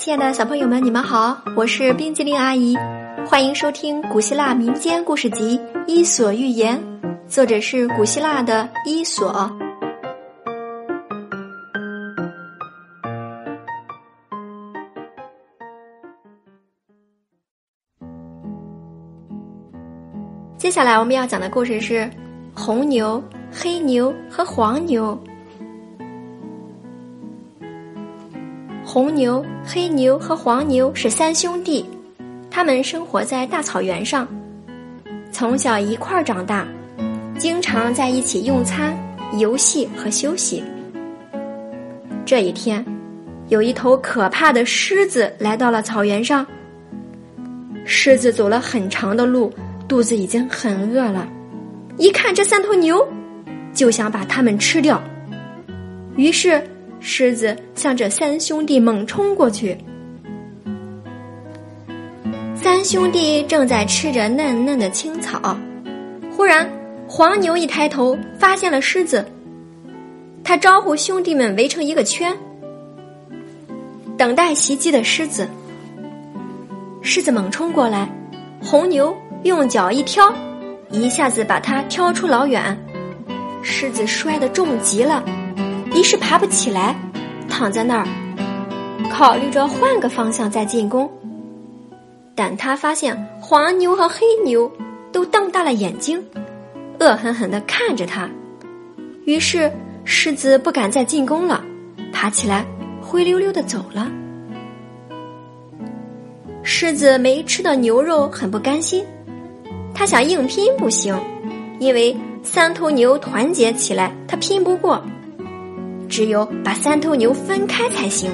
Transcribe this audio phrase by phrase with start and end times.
[0.00, 2.74] 亲爱的小朋友们，你们好，我是冰激凌阿姨，
[3.26, 6.82] 欢迎收听古希腊民间故事集《伊索寓言》，
[7.28, 9.54] 作者是古希腊的伊索。
[20.56, 22.08] 接下来我们要讲的故事是
[22.54, 23.22] 红牛、
[23.52, 25.22] 黑牛和黄牛。
[28.92, 31.88] 红牛、黑牛和黄牛是三兄弟，
[32.50, 34.26] 他们生活在大草原上，
[35.30, 36.66] 从小一块儿长大，
[37.38, 38.92] 经常在一起用餐、
[39.38, 40.64] 游戏和休息。
[42.26, 42.84] 这一天，
[43.46, 46.44] 有一头可怕的狮子来到了草原上。
[47.84, 49.52] 狮子走了很长的路，
[49.86, 51.28] 肚子已经很饿了，
[51.96, 53.06] 一看这三头牛，
[53.72, 55.00] 就想把它们吃掉，
[56.16, 56.60] 于是。
[57.00, 59.76] 狮子向这三兄弟猛冲过去，
[62.54, 65.58] 三兄弟正在吃着嫩嫩的青草，
[66.30, 66.70] 忽然
[67.08, 69.26] 黄牛一抬头发现了狮子，
[70.44, 72.36] 他招呼兄弟们围成一个圈，
[74.18, 75.48] 等待袭击的狮子。
[77.00, 78.06] 狮子猛冲过来，
[78.62, 80.30] 红牛用脚一挑，
[80.90, 82.76] 一下子把它挑出老远，
[83.62, 85.24] 狮子摔得重极了。
[85.94, 86.94] 于是爬不起来，
[87.48, 88.06] 躺在那儿，
[89.10, 91.10] 考虑着换个方向再进攻。
[92.34, 94.70] 但他发现黄牛和黑牛
[95.12, 96.24] 都瞪大了眼睛，
[96.98, 98.28] 恶狠狠地看着他。
[99.24, 99.70] 于是
[100.04, 101.62] 狮子不敢再进攻了，
[102.12, 102.64] 爬起来
[103.02, 104.10] 灰溜溜的走了。
[106.62, 109.04] 狮子没吃到牛肉，很不甘心，
[109.92, 111.18] 他想硬拼不行，
[111.78, 115.02] 因为三头牛团结起来，他拼不过。
[116.20, 118.30] 只有把三头牛分开才行。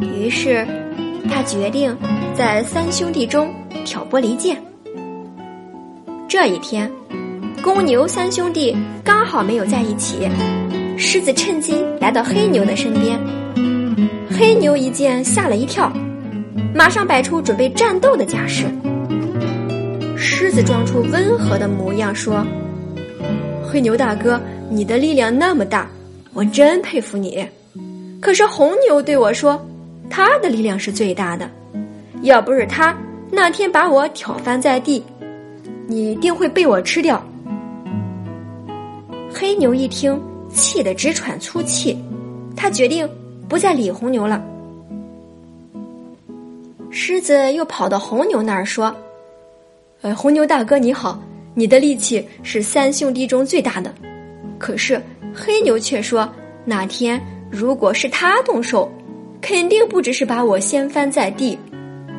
[0.00, 0.66] 于是，
[1.30, 1.94] 他决定
[2.34, 3.52] 在三兄弟中
[3.84, 4.56] 挑拨离间。
[6.26, 6.90] 这一天，
[7.62, 8.74] 公牛三兄弟
[9.04, 10.26] 刚好没有在一起，
[10.96, 13.20] 狮子趁机来到黑牛的身边。
[14.30, 15.92] 黑牛一见，吓了一跳，
[16.74, 18.64] 马上摆出准备战斗的架势。
[20.16, 22.42] 狮子装出温和的模样说
[23.62, 24.40] ：“黑牛大哥，
[24.70, 25.86] 你的力量那么大。”
[26.34, 27.46] 我真佩服你，
[28.20, 29.64] 可是红牛对我说，
[30.10, 31.48] 他的力量是最大的，
[32.22, 32.96] 要不是他
[33.30, 35.02] 那天把我挑翻在地，
[35.86, 37.24] 你定会被我吃掉。
[39.32, 40.20] 黑牛一听，
[40.52, 41.96] 气得直喘粗气，
[42.56, 43.08] 他决定
[43.48, 44.42] 不再理红牛了。
[46.90, 48.94] 狮子又跑到红牛那儿说
[50.02, 51.20] ：“呃，红牛大哥你好，
[51.54, 53.92] 你的力气是三兄弟中最大的，
[54.64, 54.98] 可是。”
[55.36, 56.32] 黑牛却说
[56.64, 57.20] ：“那天
[57.50, 58.90] 如果是他动手，
[59.42, 61.58] 肯定不只是把我掀翻在地。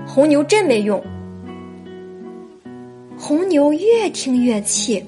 [0.06, 1.02] 红牛真没用。”
[3.18, 5.04] 红牛越听越气，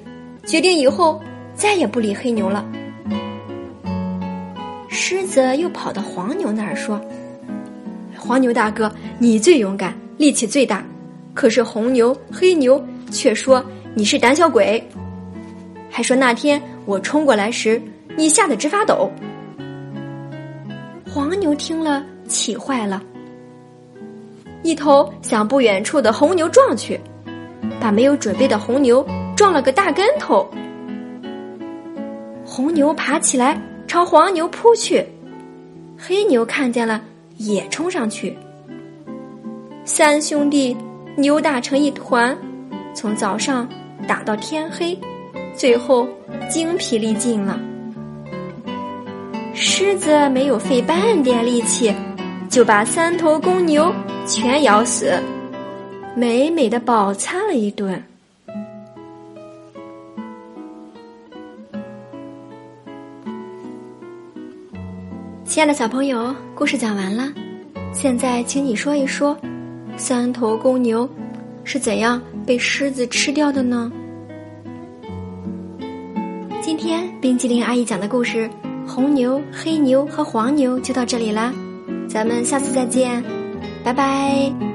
[0.45, 1.21] 决定以后
[1.53, 2.65] 再也不理黑牛了。
[4.87, 6.99] 狮子又跑到黄牛那儿说
[8.17, 10.83] ：“黄牛大哥，你最勇敢，力气最大，
[11.33, 12.81] 可是红牛、黑牛
[13.11, 14.81] 却说你是胆小鬼，
[15.97, 17.81] 还说那天我冲过来时。”
[18.15, 19.11] 你吓得直发抖。
[21.11, 23.01] 黄牛听了，气坏了，
[24.61, 26.99] 一头向不远处的红牛撞去，
[27.79, 29.03] 把没有准备的红牛
[29.35, 30.47] 撞了个大跟头。
[32.45, 35.03] 红牛爬起来朝黄牛扑去，
[35.97, 37.01] 黑牛看见了
[37.37, 38.37] 也冲上去。
[39.83, 40.77] 三兄弟
[41.15, 42.37] 扭打成一团，
[42.93, 43.67] 从早上
[44.07, 44.99] 打到天黑，
[45.57, 46.07] 最后
[46.47, 47.59] 精疲力尽了。
[49.55, 51.91] 狮子没有费半点力气，
[52.47, 53.91] 就把三头公牛
[54.27, 55.11] 全咬死，
[56.15, 58.01] 美美的饱餐了一顿。
[65.43, 67.33] 亲爱的小朋友，故事讲完了，
[67.91, 69.35] 现在请你说一说，
[69.97, 71.09] 三头公牛
[71.63, 73.91] 是怎样被狮子吃掉的呢？
[76.61, 78.49] 今天冰激凌阿姨讲的故事。
[78.87, 81.53] 红牛、黑牛和黄牛就到这里啦，
[82.09, 83.23] 咱们下次再见，
[83.83, 84.66] 拜拜。